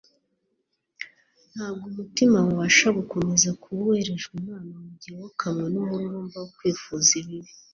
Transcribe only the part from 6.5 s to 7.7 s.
kwifuza ibibi